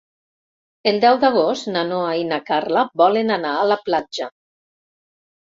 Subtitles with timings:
[0.91, 4.33] El deu d'agost na Noa i na Carla volen anar a la platja.